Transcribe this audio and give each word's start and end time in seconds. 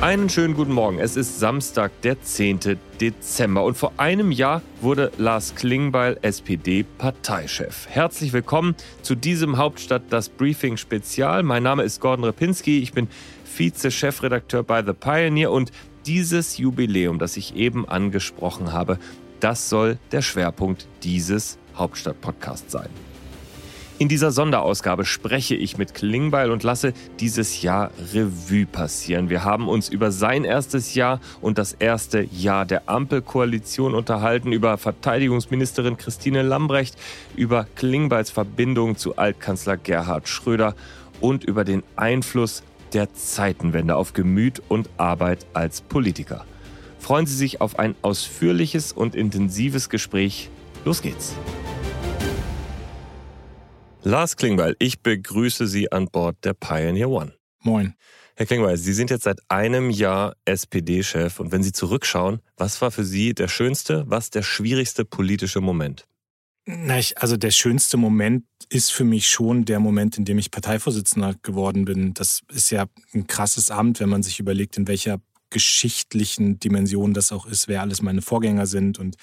Einen 0.00 0.28
schönen 0.28 0.54
guten 0.54 0.72
Morgen. 0.72 1.00
Es 1.00 1.16
ist 1.16 1.40
Samstag, 1.40 1.90
der 2.02 2.22
10. 2.22 2.78
Dezember 3.00 3.64
und 3.64 3.76
vor 3.76 3.92
einem 3.96 4.30
Jahr 4.30 4.62
wurde 4.80 5.10
Lars 5.18 5.56
Klingbeil 5.56 6.16
SPD-Parteichef. 6.22 7.88
Herzlich 7.88 8.32
willkommen 8.32 8.76
zu 9.02 9.16
diesem 9.16 9.56
Hauptstadt 9.56 10.04
das 10.10 10.28
Briefing 10.28 10.76
Spezial. 10.76 11.42
Mein 11.42 11.64
Name 11.64 11.82
ist 11.82 12.00
Gordon 12.00 12.24
Repinski, 12.24 12.78
ich 12.78 12.92
bin 12.92 13.08
Vize-Chefredakteur 13.44 14.62
bei 14.62 14.84
The 14.84 14.92
Pioneer 14.92 15.50
und 15.50 15.72
dieses 16.06 16.58
Jubiläum, 16.58 17.18
das 17.18 17.36
ich 17.36 17.56
eben 17.56 17.88
angesprochen 17.88 18.72
habe, 18.72 19.00
das 19.40 19.68
soll 19.68 19.98
der 20.12 20.22
Schwerpunkt 20.22 20.86
dieses 21.02 21.58
Hauptstadt-Podcasts 21.74 22.70
sein. 22.70 22.88
In 24.00 24.06
dieser 24.08 24.30
Sonderausgabe 24.30 25.04
spreche 25.04 25.56
ich 25.56 25.76
mit 25.76 25.92
Klingbeil 25.92 26.52
und 26.52 26.62
lasse 26.62 26.92
dieses 27.18 27.62
Jahr 27.62 27.90
Revue 28.14 28.64
passieren. 28.64 29.28
Wir 29.28 29.42
haben 29.42 29.68
uns 29.68 29.88
über 29.88 30.12
sein 30.12 30.44
erstes 30.44 30.94
Jahr 30.94 31.20
und 31.40 31.58
das 31.58 31.72
erste 31.72 32.22
Jahr 32.22 32.64
der 32.64 32.88
Ampelkoalition 32.88 33.96
unterhalten, 33.96 34.52
über 34.52 34.78
Verteidigungsministerin 34.78 35.96
Christine 35.96 36.42
Lambrecht, 36.42 36.96
über 37.34 37.66
Klingbeils 37.74 38.30
Verbindung 38.30 38.96
zu 38.96 39.16
Altkanzler 39.16 39.76
Gerhard 39.76 40.28
Schröder 40.28 40.76
und 41.20 41.42
über 41.42 41.64
den 41.64 41.82
Einfluss 41.96 42.62
der 42.92 43.12
Zeitenwende 43.14 43.96
auf 43.96 44.12
Gemüt 44.12 44.62
und 44.68 44.88
Arbeit 44.96 45.44
als 45.54 45.80
Politiker. 45.80 46.44
Freuen 47.00 47.26
Sie 47.26 47.34
sich 47.34 47.60
auf 47.60 47.80
ein 47.80 47.96
ausführliches 48.02 48.92
und 48.92 49.16
intensives 49.16 49.88
Gespräch. 49.88 50.50
Los 50.84 51.02
geht's. 51.02 51.34
Lars 54.08 54.36
Klingbeil, 54.36 54.74
ich 54.78 55.02
begrüße 55.02 55.66
Sie 55.66 55.92
an 55.92 56.06
Bord 56.06 56.42
der 56.42 56.54
Pioneer 56.54 57.10
One. 57.10 57.34
Moin. 57.60 57.92
Herr 58.36 58.46
Klingbeil, 58.46 58.78
Sie 58.78 58.94
sind 58.94 59.10
jetzt 59.10 59.24
seit 59.24 59.38
einem 59.48 59.90
Jahr 59.90 60.34
SPD-Chef 60.46 61.38
und 61.40 61.52
wenn 61.52 61.62
Sie 61.62 61.72
zurückschauen, 61.72 62.40
was 62.56 62.80
war 62.80 62.90
für 62.90 63.04
Sie 63.04 63.34
der 63.34 63.48
schönste, 63.48 64.04
was 64.08 64.30
der 64.30 64.40
schwierigste 64.40 65.04
politische 65.04 65.60
Moment? 65.60 66.06
Na, 66.64 66.98
ich, 66.98 67.18
also 67.18 67.36
der 67.36 67.50
schönste 67.50 67.98
Moment 67.98 68.46
ist 68.70 68.92
für 68.92 69.04
mich 69.04 69.28
schon 69.28 69.66
der 69.66 69.78
Moment, 69.78 70.16
in 70.16 70.24
dem 70.24 70.38
ich 70.38 70.50
Parteivorsitzender 70.50 71.34
geworden 71.42 71.84
bin. 71.84 72.14
Das 72.14 72.40
ist 72.50 72.70
ja 72.70 72.86
ein 73.12 73.26
krasses 73.26 73.70
Amt, 73.70 74.00
wenn 74.00 74.08
man 74.08 74.22
sich 74.22 74.40
überlegt, 74.40 74.78
in 74.78 74.88
welcher 74.88 75.20
geschichtlichen 75.50 76.58
Dimension 76.58 77.12
das 77.12 77.30
auch 77.30 77.44
ist, 77.44 77.68
wer 77.68 77.82
alles 77.82 78.00
meine 78.00 78.22
Vorgänger 78.22 78.66
sind 78.66 78.98
und 78.98 79.16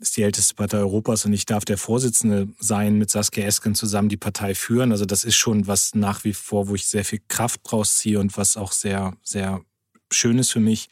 ist 0.00 0.16
die 0.16 0.22
älteste 0.22 0.54
Partei 0.54 0.78
Europas 0.78 1.24
und 1.26 1.32
ich 1.32 1.46
darf 1.46 1.64
der 1.64 1.76
Vorsitzende 1.78 2.48
sein, 2.58 2.96
mit 2.96 3.10
Saskia 3.10 3.44
Esken 3.44 3.74
zusammen 3.74 4.08
die 4.08 4.16
Partei 4.16 4.54
führen. 4.54 4.92
Also 4.92 5.04
das 5.04 5.24
ist 5.24 5.36
schon 5.36 5.66
was 5.66 5.94
nach 5.94 6.24
wie 6.24 6.32
vor, 6.32 6.68
wo 6.68 6.74
ich 6.74 6.86
sehr 6.86 7.04
viel 7.04 7.20
Kraft 7.28 7.60
draus 7.64 7.98
ziehe 7.98 8.18
und 8.18 8.36
was 8.36 8.56
auch 8.56 8.72
sehr, 8.72 9.14
sehr 9.22 9.60
schön 10.10 10.38
ist 10.38 10.50
für 10.50 10.60
mich. 10.60 10.88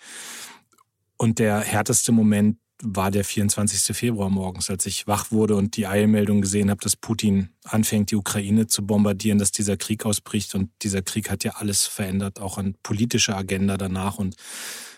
Und 1.16 1.38
der 1.38 1.60
härteste 1.60 2.12
Moment 2.12 2.58
war 2.82 3.10
der 3.10 3.24
24. 3.24 3.96
Februar 3.96 4.30
morgens, 4.30 4.70
als 4.70 4.86
ich 4.86 5.06
wach 5.06 5.30
wurde 5.30 5.56
und 5.56 5.76
die 5.76 5.86
Eilmeldung 5.86 6.40
gesehen 6.40 6.70
habe, 6.70 6.80
dass 6.80 6.96
Putin 6.96 7.50
anfängt, 7.64 8.10
die 8.10 8.16
Ukraine 8.16 8.66
zu 8.66 8.86
bombardieren, 8.86 9.38
dass 9.38 9.50
dieser 9.50 9.76
Krieg 9.76 10.06
ausbricht. 10.06 10.54
Und 10.54 10.70
dieser 10.82 11.02
Krieg 11.02 11.30
hat 11.30 11.44
ja 11.44 11.52
alles 11.56 11.86
verändert, 11.86 12.40
auch 12.40 12.58
an 12.58 12.76
politischer 12.82 13.36
Agenda 13.36 13.76
danach. 13.76 14.18
Und 14.18 14.36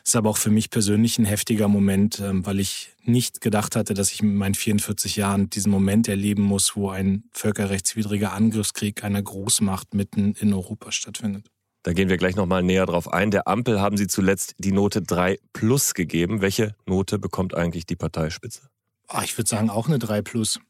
ist 0.04 0.16
aber 0.16 0.30
auch 0.30 0.36
für 0.36 0.50
mich 0.50 0.70
persönlich 0.70 1.18
ein 1.18 1.24
heftiger 1.24 1.68
Moment, 1.68 2.20
ähm, 2.20 2.44
weil 2.44 2.60
ich 2.60 2.90
nicht 3.04 3.40
gedacht 3.40 3.76
hatte, 3.76 3.94
dass 3.94 4.12
ich 4.12 4.22
mit 4.22 4.34
meinen 4.34 4.54
44 4.54 5.16
Jahren 5.16 5.50
diesen 5.50 5.70
Moment 5.70 6.08
erleben 6.08 6.42
muss, 6.42 6.76
wo 6.76 6.90
ein 6.90 7.24
völkerrechtswidriger 7.32 8.32
Angriffskrieg 8.32 9.04
einer 9.04 9.22
Großmacht 9.22 9.94
mitten 9.94 10.34
in 10.34 10.52
Europa 10.52 10.92
stattfindet. 10.92 11.50
Da 11.82 11.94
gehen 11.94 12.10
wir 12.10 12.18
gleich 12.18 12.36
nochmal 12.36 12.62
näher 12.62 12.84
drauf 12.84 13.10
ein. 13.10 13.30
Der 13.30 13.48
Ampel 13.48 13.80
haben 13.80 13.96
Sie 13.96 14.06
zuletzt 14.06 14.54
die 14.58 14.72
Note 14.72 15.00
3 15.00 15.38
plus 15.52 15.94
gegeben. 15.94 16.42
Welche 16.42 16.74
Note 16.86 17.18
bekommt 17.18 17.54
eigentlich 17.54 17.86
die 17.86 17.96
Parteispitze? 17.96 18.68
Ach, 19.08 19.24
ich 19.24 19.36
würde 19.38 19.48
sagen 19.48 19.70
auch 19.70 19.88
eine 19.88 19.98
3 19.98 20.20
plus. 20.22 20.60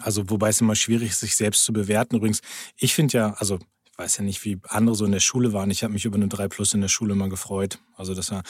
Also, 0.00 0.30
wobei 0.30 0.48
es 0.48 0.60
immer 0.60 0.74
schwierig 0.74 1.10
ist, 1.10 1.20
sich 1.20 1.36
selbst 1.36 1.64
zu 1.64 1.72
bewerten. 1.74 2.16
Übrigens, 2.16 2.40
ich 2.76 2.94
finde 2.94 3.18
ja, 3.18 3.32
also 3.34 3.58
ich 3.84 3.98
weiß 3.98 4.16
ja 4.16 4.24
nicht, 4.24 4.42
wie 4.46 4.58
andere 4.68 4.96
so 4.96 5.04
in 5.04 5.12
der 5.12 5.20
Schule 5.20 5.52
waren. 5.52 5.70
Ich 5.70 5.84
habe 5.84 5.92
mich 5.92 6.06
über 6.06 6.16
eine 6.16 6.28
3 6.28 6.48
Plus 6.48 6.72
in 6.72 6.80
der 6.80 6.88
Schule 6.88 7.12
immer 7.12 7.28
gefreut. 7.28 7.78
Also 7.94 8.14
das 8.14 8.30
war 8.30 8.42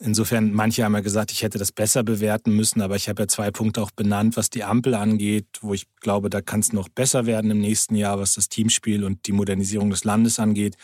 insofern, 0.00 0.52
manche 0.52 0.84
haben 0.84 0.94
ja 0.94 1.00
gesagt, 1.00 1.32
ich 1.32 1.42
hätte 1.42 1.58
das 1.58 1.72
besser 1.72 2.02
bewerten 2.02 2.54
müssen, 2.54 2.80
aber 2.80 2.96
ich 2.96 3.08
habe 3.08 3.22
ja 3.22 3.28
zwei 3.28 3.50
Punkte 3.50 3.82
auch 3.82 3.90
benannt, 3.90 4.36
was 4.36 4.50
die 4.50 4.64
Ampel 4.64 4.94
angeht, 4.94 5.46
wo 5.60 5.74
ich 5.74 5.86
glaube, 6.00 6.30
da 6.30 6.40
kann 6.40 6.60
es 6.60 6.72
noch 6.72 6.88
besser 6.88 7.26
werden 7.26 7.50
im 7.50 7.60
nächsten 7.60 7.94
Jahr, 7.94 8.18
was 8.18 8.34
das 8.34 8.48
Teamspiel 8.48 9.04
und 9.04 9.26
die 9.26 9.32
Modernisierung 9.32 9.90
des 9.90 10.04
Landes 10.04 10.38
angeht. 10.38 10.76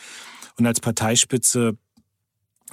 Und 0.58 0.66
als 0.66 0.80
Parteispitze 0.80 1.76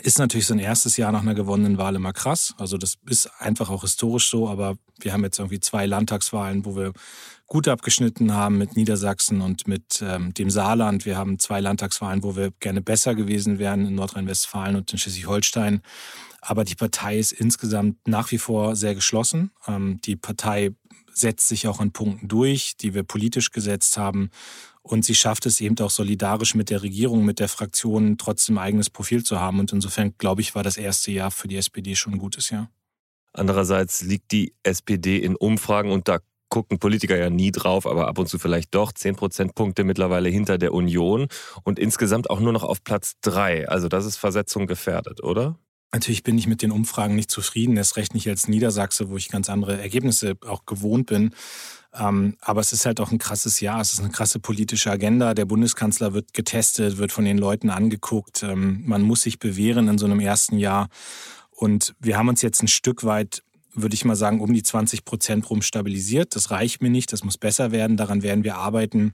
ist 0.02 0.20
natürlich 0.20 0.46
so 0.46 0.54
ein 0.54 0.60
erstes 0.60 0.98
Jahr 0.98 1.12
nach 1.12 1.22
einer 1.22 1.34
gewonnenen 1.34 1.78
Wahl 1.78 1.96
immer 1.96 2.14
krass. 2.14 2.54
Also 2.58 2.78
das 2.78 2.96
ist 3.08 3.30
einfach 3.40 3.70
auch 3.70 3.82
historisch 3.82 4.30
so, 4.30 4.48
aber 4.48 4.78
wir 5.00 5.14
haben 5.14 5.24
jetzt 5.24 5.40
irgendwie 5.40 5.60
zwei 5.60 5.86
Landtagswahlen, 5.86 6.66
wo 6.66 6.76
wir 6.76 6.94
gut 7.48 7.68
abgeschnitten 7.68 8.34
haben 8.34 8.58
mit 8.58 8.76
Niedersachsen 8.76 9.42
und 9.42 9.68
mit 9.68 10.02
ähm, 10.02 10.34
dem 10.34 10.50
Saarland. 10.50 11.06
Wir 11.06 11.18
haben 11.18 11.40
zwei 11.40 11.62
Landtagswahlen, 11.62 12.24
wo 12.24 12.36
wir 12.36 12.52
gerne 12.60 12.82
besser 12.82 13.16
gewesen 13.16 13.58
wären 13.58 13.86
in 13.86 13.96
Nordrhein-Westfalen 13.96 14.76
und 14.76 14.92
in 14.92 15.00
Schleswig-Holstein. 15.00 15.82
Aber 16.42 16.64
die 16.64 16.76
Partei 16.76 17.18
ist 17.18 17.32
insgesamt 17.32 18.08
nach 18.08 18.32
wie 18.32 18.38
vor 18.38 18.76
sehr 18.76 18.96
geschlossen. 18.96 19.52
Ähm, 19.68 20.00
die 20.04 20.16
Partei 20.16 20.72
setzt 21.14 21.48
sich 21.48 21.68
auch 21.68 21.80
an 21.80 21.92
Punkten 21.92 22.28
durch, 22.28 22.76
die 22.78 22.94
wir 22.94 23.04
politisch 23.04 23.52
gesetzt 23.52 23.98
haben. 23.98 24.30
Und 24.88 25.04
sie 25.04 25.16
schafft 25.16 25.46
es 25.46 25.60
eben 25.60 25.78
auch 25.80 25.90
solidarisch 25.90 26.56
mit 26.56 26.70
der 26.70 26.82
Regierung, 26.82 27.26
mit 27.26 27.40
der 27.40 27.50
Fraktion 27.50 28.18
trotzdem 28.18 28.58
eigenes 28.58 28.90
Profil 28.90 29.24
zu 29.24 29.40
haben. 29.40 29.60
Und 29.60 29.74
insofern, 29.74 30.14
glaube 30.18 30.42
ich, 30.42 30.56
war 30.56 30.64
das 30.64 30.78
erste 30.78 31.12
Jahr 31.12 31.30
für 31.30 31.50
die 31.50 31.58
SPD 31.58 31.96
schon 31.96 32.14
ein 32.14 32.20
gutes 32.20 32.50
Jahr. 32.50 32.70
Andererseits 33.34 34.02
liegt 34.02 34.32
die 34.32 34.54
SPD 34.64 35.18
in 35.18 35.36
Umfragen 35.36 35.92
und 35.92 36.08
da 36.08 36.20
gucken 36.50 36.80
Politiker 36.80 37.18
ja 37.18 37.30
nie 37.30 37.52
drauf, 37.52 37.86
aber 37.86 38.08
ab 38.08 38.18
und 38.18 38.28
zu 38.28 38.40
vielleicht 38.40 38.74
doch. 38.74 38.94
Zehn 38.94 39.18
Prozentpunkte 39.18 39.84
mittlerweile 39.84 40.30
hinter 40.30 40.58
der 40.58 40.74
Union 40.74 41.28
und 41.64 41.80
insgesamt 41.80 42.30
auch 42.30 42.40
nur 42.40 42.54
noch 42.54 42.64
auf 42.64 42.82
Platz 42.84 43.16
drei. 43.22 43.68
Also 43.68 43.90
das 43.90 44.06
ist 44.06 44.16
Versetzung 44.16 44.68
gefährdet, 44.68 45.22
oder? 45.22 45.60
Natürlich 45.94 46.24
bin 46.24 46.38
ich 46.38 46.48
mit 46.48 46.62
den 46.62 46.72
Umfragen 46.72 47.16
nicht 47.16 47.32
zufrieden, 47.32 47.78
erst 47.78 47.96
recht 47.96 48.14
nicht 48.14 48.28
als 48.28 48.48
Niedersachse, 48.48 49.10
wo 49.10 49.18
ich 49.18 49.30
ganz 49.30 49.50
andere 49.50 49.82
Ergebnisse 49.82 50.36
auch 50.46 50.66
gewohnt 50.66 51.08
bin. 51.08 51.34
Ähm, 51.94 52.36
aber 52.42 52.60
es 52.60 52.74
ist 52.74 52.86
halt 52.86 53.00
auch 53.00 53.12
ein 53.12 53.20
krasses 53.20 53.62
Jahr, 53.62 53.80
es 53.80 53.94
ist 53.94 54.00
eine 54.00 54.10
krasse 54.10 54.40
politische 54.40 54.92
Agenda. 54.92 55.34
Der 55.34 55.46
Bundeskanzler 55.46 56.14
wird 56.14 56.34
getestet, 56.34 56.98
wird 56.98 57.12
von 57.12 57.24
den 57.24 57.38
Leuten 57.38 57.70
angeguckt. 57.70 58.44
Ähm, 58.44 58.84
man 58.86 59.02
muss 59.02 59.22
sich 59.22 59.40
bewähren 59.40 59.88
in 59.88 59.98
so 59.98 60.06
einem 60.06 60.20
ersten 60.20 60.58
Jahr. 60.58 60.90
Und 61.52 61.96
wir 62.00 62.18
haben 62.18 62.28
uns 62.28 62.42
jetzt 62.42 62.62
ein 62.62 62.68
Stück 62.68 63.04
weit 63.04 63.44
würde 63.78 63.94
ich 63.94 64.06
mal 64.06 64.16
sagen, 64.16 64.42
um 64.42 64.52
die 64.54 64.64
20 64.64 65.06
Prozent 65.06 65.50
rum 65.50 65.62
stabilisiert. 65.62 66.36
Das 66.36 66.50
reicht 66.50 66.82
mir 66.82 66.90
nicht, 66.90 67.14
das 67.14 67.24
muss 67.24 67.38
besser 67.38 67.72
werden, 67.72 67.96
daran 67.96 68.24
werden 68.24 68.44
wir 68.44 68.58
arbeiten. 68.58 69.14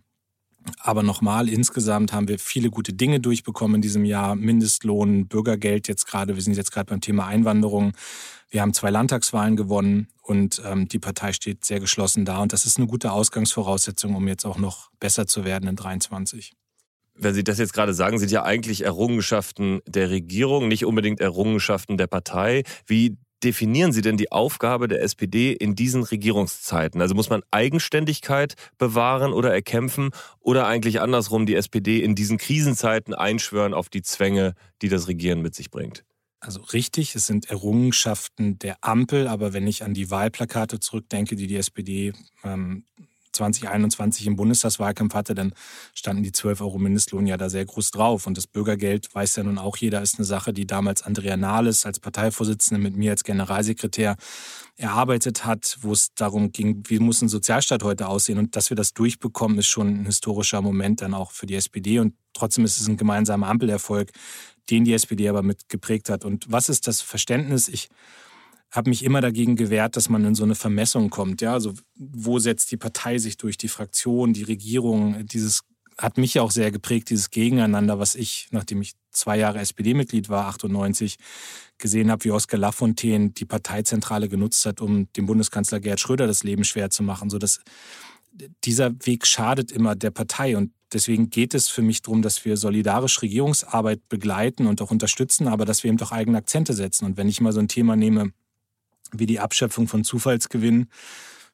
Aber 0.80 1.04
nochmal, 1.04 1.50
insgesamt 1.50 2.14
haben 2.14 2.28
wir 2.28 2.40
viele 2.40 2.70
gute 2.70 2.94
Dinge 2.94 3.20
durchbekommen 3.20 3.76
in 3.76 3.82
diesem 3.82 4.06
Jahr. 4.06 4.36
Mindestlohn, 4.36 5.28
Bürgergeld 5.28 5.88
jetzt 5.88 6.06
gerade. 6.06 6.36
Wir 6.36 6.42
sind 6.42 6.56
jetzt 6.56 6.72
gerade 6.72 6.90
beim 6.90 7.02
Thema 7.02 7.28
Einwanderung. 7.28 7.94
Wir 8.50 8.62
haben 8.62 8.74
zwei 8.74 8.92
Landtagswahlen 8.92 9.56
gewonnen 9.56 10.08
und 10.22 10.62
ähm, 10.66 10.88
die 10.88 11.00
Partei 11.00 11.34
steht 11.34 11.66
sehr 11.66 11.80
geschlossen 11.80 12.24
da. 12.24 12.40
Und 12.40 12.54
das 12.54 12.66
ist 12.66 12.78
eine 12.78 12.88
gute 12.88 13.12
Ausgangsvoraussetzung, 13.12 14.16
um 14.16 14.28
jetzt 14.28 14.46
auch 14.46 14.58
noch 14.58 14.92
besser 15.00 15.26
zu 15.28 15.44
werden 15.44 15.68
in 15.68 15.76
23. 15.76 16.54
Wenn 17.16 17.34
Sie 17.34 17.44
das 17.44 17.60
jetzt 17.60 17.74
gerade 17.74 17.94
sagen, 17.94 18.18
sind 18.18 18.32
ja 18.32 18.44
eigentlich 18.44 18.84
Errungenschaften 18.84 19.82
der 19.88 20.10
Regierung, 20.10 20.68
nicht 20.68 20.86
unbedingt 20.86 21.20
Errungenschaften 21.20 21.98
der 21.98 22.08
Partei. 22.08 22.64
Wie 22.88 23.18
definieren 23.44 23.92
Sie 23.92 24.02
denn 24.02 24.18
die 24.18 24.32
Aufgabe 24.32 24.88
der 24.88 25.02
SPD 25.02 25.54
in 25.54 25.76
diesen 25.76 26.04
Regierungszeiten? 26.04 27.02
Also 27.02 27.16
muss 27.16 27.30
man 27.30 27.44
Eigenständigkeit 27.52 28.56
bewahren 28.78 29.34
oder 29.34 29.54
erkämpfen 29.54 30.12
oder 30.40 30.68
eigentlich 30.68 31.02
andersrum 31.02 31.46
die 31.46 31.56
SPD 31.56 32.02
in 32.02 32.16
diesen 32.16 32.38
Krisenzeiten 32.38 33.14
einschwören 33.14 33.74
auf 33.74 33.90
die 33.90 34.02
Zwänge, 34.02 34.54
die 34.82 34.90
das 34.90 35.08
Regieren 35.08 35.42
mit 35.42 35.56
sich 35.56 35.70
bringt? 35.70 36.04
Also 36.40 36.60
richtig, 36.62 37.16
es 37.16 37.26
sind 37.26 37.50
Errungenschaften 37.50 38.60
der 38.60 38.78
Ampel, 38.82 39.28
aber 39.28 39.54
wenn 39.54 39.66
ich 39.66 39.84
an 39.84 39.94
die 39.94 40.12
Wahlplakate 40.12 40.80
zurückdenke, 40.80 41.38
die 41.38 41.48
die 41.48 41.56
SPD 41.56 42.12
ähm, 42.44 42.84
2021 43.34 44.28
im 44.28 44.36
Bundestagswahlkampf 44.36 45.14
hatte, 45.14 45.36
dann 45.36 45.54
standen 45.94 46.24
die 46.24 46.32
12 46.32 46.62
Euro 46.62 46.78
Mindestlohn 46.78 47.28
ja 47.28 47.38
da 47.38 47.50
sehr 47.50 47.66
groß 47.66 47.92
drauf. 47.92 48.28
Und 48.28 48.38
das 48.38 48.48
Bürgergeld, 48.48 49.14
weiß 49.14 49.36
ja 49.36 49.44
nun 49.44 49.58
auch 49.58 49.78
jeder, 49.78 50.02
ist 50.02 50.18
eine 50.18 50.26
Sache, 50.26 50.54
die 50.54 50.66
damals 50.66 51.02
Andrea 51.02 51.38
Nahles 51.38 51.86
als 51.86 52.00
Parteivorsitzende 52.00 52.82
mit 52.82 52.96
mir 52.96 53.12
als 53.12 53.24
Generalsekretär 53.24 54.16
erarbeitet 54.78 55.46
hat, 55.46 55.78
wo 55.82 55.92
es 55.92 56.14
darum 56.16 56.52
ging, 56.52 56.84
wie 56.88 57.00
muss 57.00 57.22
ein 57.22 57.30
Sozialstaat 57.30 57.84
heute 57.84 58.08
aussehen. 58.08 58.38
Und 58.38 58.56
dass 58.56 58.70
wir 58.70 58.78
das 58.78 58.94
durchbekommen, 58.94 59.58
ist 59.60 59.68
schon 59.68 60.02
ein 60.02 60.06
historischer 60.06 60.62
Moment 60.62 61.02
dann 61.02 61.14
auch 61.14 61.32
für 61.32 61.46
die 61.46 61.56
SPD. 61.56 62.00
Und 62.00 62.16
trotzdem 62.34 62.66
ist 62.66 62.80
es 62.80 62.88
ein 62.88 62.98
gemeinsamer 62.98 63.48
Ampelerfolg, 63.48 64.12
den 64.70 64.86
die 64.86 64.94
SPD 64.94 65.28
aber 65.28 65.44
mit 65.44 65.70
geprägt 65.70 66.10
hat. 66.10 66.26
Und 66.26 66.52
was 66.52 66.70
ist 66.70 66.88
das 66.88 67.02
Verständnis? 67.02 67.68
Ich 67.68 67.90
habe 68.74 68.90
mich 68.90 69.04
immer 69.04 69.22
dagegen 69.22 69.56
gewehrt, 69.56 69.96
dass 69.96 70.10
man 70.10 70.26
in 70.26 70.36
so 70.36 70.44
eine 70.44 70.56
Vermessung 70.56 71.12
kommt. 71.12 71.42
Ja, 71.42 71.54
also 71.54 71.74
wo 71.96 72.40
setzt 72.40 72.72
die 72.72 72.78
Partei 72.78 73.20
sich 73.20 73.38
durch, 73.38 73.58
die 73.58 73.68
Fraktion, 73.68 74.34
die 74.34 74.44
Regierung? 74.44 75.26
Dieses 75.28 75.62
hat 75.98 76.18
mich 76.18 76.34
ja 76.34 76.42
auch 76.42 76.50
sehr 76.50 76.72
geprägt, 76.72 77.12
dieses 77.12 77.30
Gegeneinander, 77.30 78.00
was 78.00 78.16
ich, 78.16 78.48
nachdem 78.50 78.82
ich 78.82 78.94
zwei 79.12 79.38
Jahre 79.38 79.60
SPD-Mitglied 79.60 80.28
war, 80.28 80.48
98, 80.48 81.18
gesehen 81.78 82.10
habe, 82.10 82.24
wie 82.24 82.32
Oskar 82.32 82.60
Lafontaine 82.60 83.30
die 83.30 83.46
Parteizentrale 83.46 84.28
genutzt 84.28 84.66
hat, 84.66 84.82
um 84.82 85.08
dem 85.14 85.28
Bundeskanzler 85.28 85.80
Gerhard 85.80 86.00
Schröder 86.00 86.26
das 86.26 86.44
Leben 86.44 86.64
schwer 86.64 86.90
zu 86.90 87.04
machen. 87.04 87.30
So 87.30 87.38
dass 87.38 87.62
dieser 88.64 88.92
Weg 89.06 89.28
schadet 89.28 89.72
immer 89.72 89.96
der 89.96 90.10
Partei 90.10 90.58
und 90.58 90.72
deswegen 90.92 91.30
geht 91.30 91.54
es 91.54 91.70
für 91.70 91.84
mich 91.84 92.02
darum, 92.02 92.24
dass 92.24 92.44
wir 92.46 92.58
solidarisch 92.58 93.22
Regierungsarbeit 93.22 94.10
begleiten 94.10 94.66
und 94.66 94.82
auch 94.82 94.90
unterstützen, 94.90 95.48
aber 95.48 95.66
dass 95.66 95.84
wir 95.84 95.90
eben 95.90 95.98
doch 95.98 96.12
eigene 96.12 96.40
Akzente 96.40 96.74
setzen. 96.74 97.06
Und 97.06 97.18
wenn 97.18 97.30
ich 97.30 97.42
mal 97.42 97.54
so 97.54 97.60
ein 97.60 97.68
Thema 97.68 97.96
nehme, 97.96 98.32
wie 99.14 99.26
die 99.26 99.40
Abschöpfung 99.40 99.88
von 99.88 100.04
Zufallsgewinnen. 100.04 100.90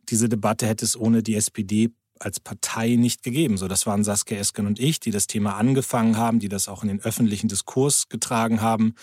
Diese 0.09 0.29
Debatte 0.29 0.65
hätte 0.67 0.85
es 0.85 0.99
ohne 0.99 1.23
die 1.23 1.35
SPD 1.35 1.91
als 2.19 2.39
Partei 2.39 2.95
nicht 2.95 3.23
gegeben. 3.23 3.57
So, 3.57 3.67
das 3.67 3.85
waren 3.85 4.03
Saskia 4.03 4.37
Esken 4.37 4.67
und 4.67 4.79
ich, 4.79 4.99
die 4.99 5.11
das 5.11 5.27
Thema 5.27 5.55
angefangen 5.55 6.17
haben, 6.17 6.39
die 6.39 6.49
das 6.49 6.67
auch 6.67 6.83
in 6.83 6.89
den 6.89 7.01
öffentlichen 7.01 7.47
Diskurs 7.47 8.09
getragen 8.09 8.61
haben. 8.61 8.95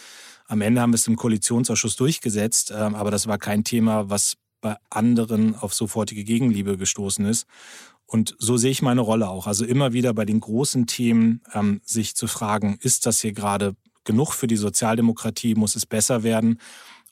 Am 0.46 0.60
Ende 0.60 0.80
haben 0.80 0.90
wir 0.90 0.96
es 0.96 1.06
im 1.06 1.16
Koalitionsausschuss 1.16 1.96
durchgesetzt, 1.96 2.72
ähm, 2.76 2.94
aber 2.94 3.10
das 3.10 3.26
war 3.26 3.38
kein 3.38 3.64
Thema, 3.64 4.10
was 4.10 4.34
bei 4.60 4.76
anderen 4.90 5.54
auf 5.54 5.74
sofortige 5.74 6.24
Gegenliebe 6.24 6.76
gestoßen 6.76 7.24
ist. 7.24 7.46
Und 8.06 8.36
so 8.38 8.56
sehe 8.56 8.70
ich 8.70 8.82
meine 8.82 9.00
Rolle 9.00 9.28
auch. 9.28 9.46
Also 9.46 9.64
immer 9.64 9.92
wieder 9.92 10.14
bei 10.14 10.24
den 10.24 10.40
großen 10.40 10.86
Themen 10.86 11.40
ähm, 11.52 11.80
sich 11.84 12.14
zu 12.14 12.28
fragen, 12.28 12.78
ist 12.80 13.06
das 13.06 13.20
hier 13.20 13.32
gerade 13.32 13.74
genug 14.04 14.32
für 14.32 14.46
die 14.46 14.56
Sozialdemokratie? 14.56 15.56
Muss 15.56 15.74
es 15.74 15.86
besser 15.86 16.22
werden? 16.22 16.60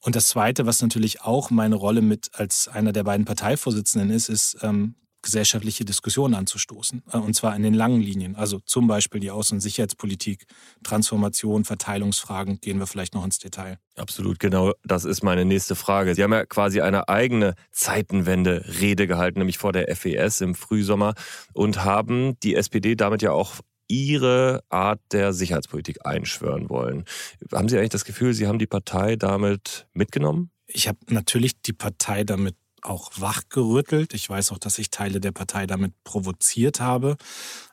Und 0.04 0.16
das 0.16 0.28
Zweite, 0.28 0.66
was 0.66 0.82
natürlich 0.82 1.22
auch 1.22 1.50
meine 1.50 1.76
Rolle 1.76 2.02
mit 2.02 2.30
als 2.34 2.68
einer 2.68 2.92
der 2.92 3.04
beiden 3.04 3.24
Parteivorsitzenden 3.24 4.10
ist, 4.10 4.28
ist 4.28 4.58
ähm, 4.60 4.96
gesellschaftliche 5.22 5.86
Diskussionen 5.86 6.34
anzustoßen. 6.34 7.02
Äh, 7.10 7.16
und 7.16 7.34
zwar 7.34 7.56
in 7.56 7.62
den 7.62 7.72
langen 7.72 8.02
Linien. 8.02 8.36
Also 8.36 8.60
zum 8.60 8.86
Beispiel 8.86 9.20
die 9.20 9.32
Außen- 9.32 9.54
und 9.54 9.60
Sicherheitspolitik, 9.60 10.44
Transformation, 10.82 11.64
Verteilungsfragen, 11.64 12.60
gehen 12.60 12.78
wir 12.78 12.86
vielleicht 12.86 13.14
noch 13.14 13.24
ins 13.24 13.38
Detail. 13.38 13.78
Absolut, 13.96 14.38
genau. 14.38 14.72
Das 14.84 15.06
ist 15.06 15.22
meine 15.22 15.46
nächste 15.46 15.74
Frage. 15.74 16.14
Sie 16.14 16.22
haben 16.22 16.32
ja 16.32 16.44
quasi 16.44 16.82
eine 16.82 17.08
eigene 17.08 17.54
Zeitenwende-Rede 17.72 19.06
gehalten, 19.06 19.38
nämlich 19.38 19.56
vor 19.56 19.72
der 19.72 19.94
FES 19.96 20.42
im 20.42 20.54
Frühsommer 20.54 21.14
und 21.54 21.82
haben 21.82 22.38
die 22.40 22.54
SPD 22.54 22.94
damit 22.94 23.22
ja 23.22 23.32
auch 23.32 23.54
ihre 23.88 24.62
Art 24.68 25.00
der 25.12 25.32
Sicherheitspolitik 25.32 26.06
einschwören 26.06 26.68
wollen. 26.68 27.04
Haben 27.52 27.68
Sie 27.68 27.76
eigentlich 27.76 27.90
das 27.90 28.04
Gefühl, 28.04 28.34
Sie 28.34 28.46
haben 28.46 28.58
die 28.58 28.66
Partei 28.66 29.16
damit 29.16 29.86
mitgenommen? 29.92 30.50
Ich 30.66 30.88
habe 30.88 30.98
natürlich 31.08 31.60
die 31.60 31.72
Partei 31.72 32.24
damit 32.24 32.56
auch 32.82 33.12
wachgerüttelt. 33.16 34.14
Ich 34.14 34.28
weiß 34.28 34.52
auch, 34.52 34.58
dass 34.58 34.78
ich 34.78 34.90
Teile 34.90 35.20
der 35.20 35.32
Partei 35.32 35.66
damit 35.66 35.92
provoziert 36.04 36.80
habe. 36.80 37.16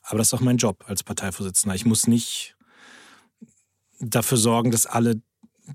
Aber 0.04 0.18
das 0.18 0.28
ist 0.28 0.34
auch 0.34 0.42
mein 0.42 0.58
Job 0.58 0.84
als 0.88 1.04
Parteivorsitzender. 1.04 1.76
Ich 1.76 1.86
muss 1.86 2.08
nicht 2.08 2.56
dafür 4.00 4.38
sorgen, 4.38 4.72
dass 4.72 4.86
alle 4.86 5.22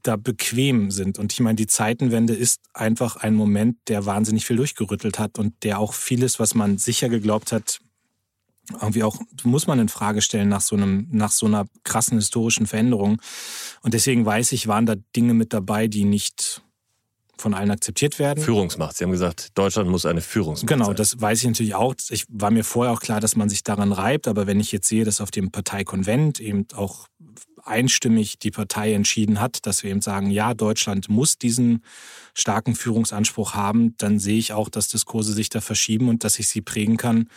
da 0.02 0.16
bequem 0.16 0.90
sind. 0.90 1.18
Und 1.18 1.32
ich 1.32 1.40
meine, 1.40 1.56
die 1.56 1.66
Zeitenwende 1.66 2.34
ist 2.34 2.60
einfach 2.74 3.16
ein 3.16 3.34
Moment, 3.34 3.76
der 3.88 4.04
wahnsinnig 4.04 4.44
viel 4.44 4.56
durchgerüttelt 4.56 5.18
hat 5.18 5.38
und 5.38 5.62
der 5.62 5.78
auch 5.78 5.94
vieles, 5.94 6.38
was 6.38 6.54
man 6.54 6.78
sicher 6.78 7.08
geglaubt 7.08 7.52
hat, 7.52 7.80
irgendwie 8.72 9.02
auch 9.02 9.16
muss 9.44 9.66
man 9.66 9.78
in 9.78 9.88
Frage 9.88 10.22
stellen 10.22 10.48
nach 10.48 10.60
so 10.60 10.76
einem 10.76 11.06
nach 11.10 11.30
so 11.30 11.46
einer 11.46 11.66
krassen 11.84 12.18
historischen 12.18 12.66
Veränderung 12.66 13.20
und 13.82 13.94
deswegen 13.94 14.24
weiß 14.26 14.52
ich 14.52 14.66
waren 14.66 14.86
da 14.86 14.94
Dinge 15.14 15.34
mit 15.34 15.52
dabei 15.52 15.88
die 15.88 16.04
nicht 16.04 16.62
von 17.38 17.54
allen 17.54 17.70
akzeptiert 17.70 18.18
werden. 18.18 18.42
Führungsmacht. 18.42 18.96
Sie 18.96 19.04
haben 19.04 19.10
gesagt, 19.10 19.50
Deutschland 19.58 19.90
muss 19.90 20.06
eine 20.06 20.20
Führungsmacht 20.20 20.68
genau, 20.68 20.86
sein. 20.86 20.94
Genau, 20.94 20.96
das 20.96 21.20
weiß 21.20 21.40
ich 21.40 21.46
natürlich 21.46 21.74
auch. 21.74 21.94
Ich 22.08 22.24
war 22.28 22.50
mir 22.50 22.64
vorher 22.64 22.94
auch 22.94 23.00
klar, 23.00 23.20
dass 23.20 23.36
man 23.36 23.48
sich 23.48 23.62
daran 23.62 23.92
reibt, 23.92 24.26
aber 24.26 24.46
wenn 24.46 24.60
ich 24.60 24.72
jetzt 24.72 24.88
sehe, 24.88 25.04
dass 25.04 25.20
auf 25.20 25.30
dem 25.30 25.50
Parteikonvent 25.50 26.40
eben 26.40 26.66
auch 26.74 27.08
einstimmig 27.62 28.38
die 28.38 28.52
Partei 28.52 28.92
entschieden 28.92 29.40
hat, 29.40 29.66
dass 29.66 29.82
wir 29.82 29.90
eben 29.90 30.00
sagen, 30.00 30.30
ja, 30.30 30.54
Deutschland 30.54 31.08
muss 31.08 31.36
diesen 31.36 31.82
starken 32.32 32.76
Führungsanspruch 32.76 33.54
haben, 33.54 33.96
dann 33.98 34.18
sehe 34.18 34.38
ich 34.38 34.52
auch, 34.52 34.68
dass 34.68 34.88
Diskurse 34.88 35.32
sich 35.32 35.48
da 35.48 35.60
verschieben 35.60 36.08
und 36.08 36.22
dass 36.22 36.38
ich 36.38 36.48
sie 36.48 36.62
prägen 36.62 36.96
kann 36.96 37.28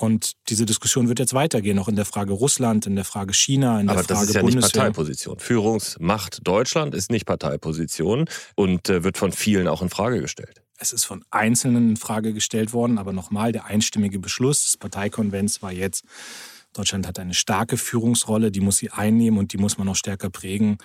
und 0.00 0.34
diese 0.48 0.64
Diskussion 0.64 1.08
wird 1.08 1.18
jetzt 1.18 1.34
weitergehen, 1.34 1.76
auch 1.80 1.88
in 1.88 1.96
der 1.96 2.04
Frage 2.04 2.32
Russland, 2.32 2.86
in 2.86 2.94
der 2.94 3.04
Frage 3.04 3.34
China, 3.34 3.80
in 3.80 3.88
Aber 3.88 4.04
der 4.04 4.04
Frage 4.04 4.20
das 4.20 4.28
ist 4.28 4.34
ja 4.36 4.42
Bundeswehr. 4.42 4.62
nicht 4.62 4.74
Parteiposition. 4.74 5.38
Führungsmacht 5.40 6.46
Deutschland 6.46 6.94
ist 6.94 7.10
nicht 7.10 7.26
Parteiposition 7.26 8.26
und 8.54 8.88
äh, 8.88 9.02
wird 9.02 9.18
von 9.18 9.32
vielen 9.32 9.66
auch 9.66 9.82
in 9.82 9.90
Frage 9.90 10.20
gestellt. 10.20 10.62
Es 10.76 10.92
ist 10.92 11.04
von 11.04 11.24
Einzelnen 11.32 11.90
in 11.90 11.96
Frage 11.96 12.32
gestellt 12.32 12.72
worden, 12.72 12.96
aber 12.98 13.12
nochmal, 13.12 13.50
der 13.50 13.64
einstimmige 13.64 14.20
Beschluss 14.20 14.62
des 14.62 14.76
Parteikonvents 14.76 15.62
war 15.62 15.72
jetzt, 15.72 16.04
Deutschland 16.74 17.04
hat 17.08 17.18
eine 17.18 17.34
starke 17.34 17.76
Führungsrolle, 17.76 18.52
die 18.52 18.60
muss 18.60 18.76
sie 18.76 18.90
einnehmen 18.90 19.36
und 19.36 19.52
die 19.52 19.58
muss 19.58 19.78
man 19.78 19.88
noch 19.88 19.96
stärker 19.96 20.30
prägen. 20.30 20.78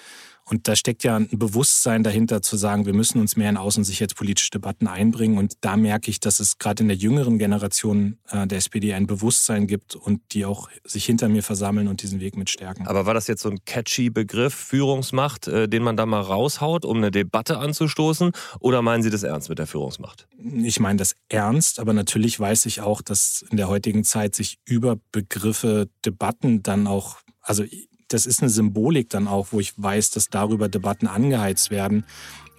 Und 0.46 0.68
da 0.68 0.76
steckt 0.76 1.04
ja 1.04 1.16
ein 1.16 1.30
Bewusstsein 1.32 2.04
dahinter 2.04 2.42
zu 2.42 2.58
sagen, 2.58 2.86
wir 2.86 2.94
müssen 2.94 3.20
uns 3.22 3.36
mehr 3.36 3.50
in 3.50 3.58
außensicherheitspolitische 3.58 4.52
Debatten 4.52 4.88
einbringen. 4.88 5.38
Und 5.38 5.54
da 5.62 5.78
merke 5.78 6.10
ich, 6.10 6.20
dass 6.20 6.40
es 6.40 6.58
gerade 6.58 6.84
in 6.84 6.90
der 6.90 6.98
jüngeren 6.98 7.38
Generation 7.38 8.18
äh, 8.30 8.46
der 8.48 8.58
SPD 8.58 8.94
ein 8.94 9.08
Bewusstsein 9.08 9.68
gibt 9.68 9.96
und 9.96 10.22
die 10.32 10.46
auch 10.46 10.70
sich 10.84 11.06
hinter 11.06 11.30
mir 11.30 11.44
versammeln 11.44 11.88
und 11.88 12.02
diesen 12.02 12.20
Weg 12.20 12.36
mit 12.36 12.50
stärken. 12.50 12.88
Aber 12.88 13.06
war 13.06 13.14
das 13.14 13.28
jetzt 13.28 13.42
so 13.42 13.50
ein 13.50 13.64
catchy 13.66 14.10
Begriff, 14.10 14.54
Führungsmacht, 14.54 15.48
äh, 15.48 15.68
den 15.70 15.84
man 15.84 15.98
da 15.98 16.06
mal 16.06 16.22
raushaut, 16.22 16.86
um 16.86 16.98
eine 16.98 17.12
Debatte 17.12 17.58
anzustoßen? 17.60 18.32
Oder 18.60 18.82
meinen 18.82 19.04
Sie 19.04 19.10
das 19.10 19.24
ernst 19.24 19.50
mit 19.50 19.60
der 19.60 19.68
Führungsmacht? 19.68 20.28
Ich 20.38 20.80
meine 20.80 20.98
das 20.98 21.16
ernst, 21.30 21.80
aber 21.80 21.94
natürlich 21.94 22.40
weiß 22.40 22.66
ich 22.66 22.82
auch, 22.82 23.02
dass 23.02 23.46
in 23.50 23.58
der 23.58 23.70
heutigen 23.70 24.04
Zeit 24.04 24.36
sich 24.36 24.58
über 24.66 24.98
Begriffe 25.12 25.90
Debatten 26.06 26.64
dann 26.64 26.88
auch, 26.88 27.18
also 27.42 27.64
das 28.08 28.26
ist 28.26 28.42
eine 28.42 28.50
Symbolik 28.50 29.10
dann 29.10 29.28
auch, 29.28 29.48
wo 29.52 29.60
ich 29.60 29.74
weiß, 29.78 30.12
dass 30.12 30.30
darüber 30.30 30.70
Debatten 30.70 31.08
angeheizt 31.08 31.72
werden. 31.72 32.06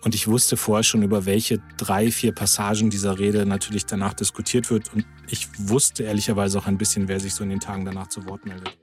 Und 0.04 0.14
ich 0.14 0.28
wusste 0.28 0.57
vorher 0.57 0.85
schon, 0.85 1.02
über 1.02 1.25
welche 1.25 1.62
drei, 1.78 2.11
vier 2.11 2.33
Passagen 2.33 2.90
dieser 2.90 3.19
Rede 3.19 3.47
natürlich 3.47 3.87
danach 3.87 4.12
diskutiert 4.12 4.71
wird. 4.71 4.92
Und 4.92 5.07
ich 5.28 5.49
wusste 5.57 6.02
ehrlicherweise 6.02 6.59
auch 6.59 6.66
ein 6.66 6.76
bisschen, 6.76 7.09
wer 7.09 7.21
sich 7.21 7.35
so 7.35 7.42
in 7.42 7.50
den 7.50 7.61
Tagen 7.61 7.87
danach 7.87 8.09
zu 8.09 8.26
Wort 8.26 8.45
meldet. 8.45 8.76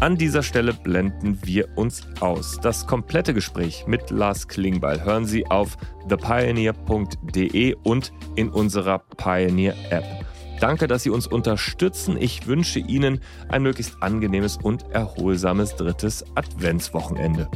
An 0.00 0.16
dieser 0.16 0.42
Stelle 0.42 0.72
blenden 0.72 1.38
wir 1.44 1.76
uns 1.76 2.06
aus. 2.20 2.58
Das 2.62 2.86
komplette 2.86 3.34
Gespräch 3.34 3.84
mit 3.86 4.08
Lars 4.10 4.48
Klingbeil 4.48 5.04
hören 5.04 5.26
Sie 5.26 5.46
auf 5.46 5.76
thepioneer.de 6.08 7.74
und 7.82 8.10
in 8.34 8.48
unserer 8.48 8.98
Pioneer 8.98 9.74
App. 9.90 10.19
Danke, 10.60 10.86
dass 10.86 11.02
Sie 11.02 11.10
uns 11.10 11.26
unterstützen. 11.26 12.18
Ich 12.20 12.46
wünsche 12.46 12.78
Ihnen 12.78 13.20
ein 13.48 13.62
möglichst 13.62 14.02
angenehmes 14.02 14.58
und 14.58 14.84
erholsames 14.90 15.74
drittes 15.74 16.24
Adventswochenende. 16.34 17.48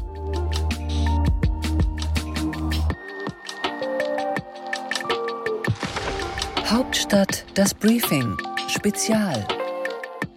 Hauptstadt 6.67 7.45
das 7.55 7.75
Briefing 7.75 8.37
Spezial. 8.69 9.47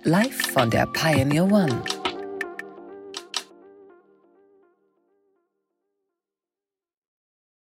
Live 0.04 0.52
von 0.54 0.70
der 0.70 0.86
Pioneer 0.88 1.46
One. 1.46 1.82